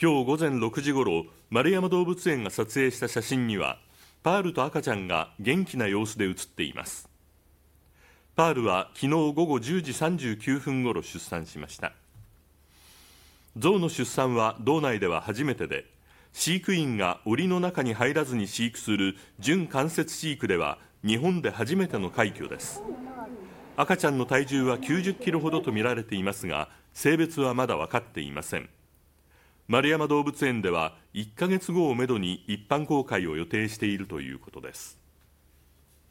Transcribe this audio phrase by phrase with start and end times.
[0.00, 3.80] 今日午前6時ごろ丸山動物園が撮影した写真には
[4.22, 7.08] パールと赤ちゃんが元気な様子で写っています。
[8.36, 11.94] パールは昨日午後10時39分ごろ出産しました。
[13.56, 15.84] 象の出産は道内では初めてで
[16.32, 22.84] 飼育員が檻の中に入らずに飼育する準間接飼育では日本で初めての快挙です。
[23.74, 28.68] 赤ちゃんの体重は90キロほどとみられていますが性別はまだ分かっていません。
[29.70, 34.98] 丸山動物園では1か月後をめどに一般公開を予定しているということです。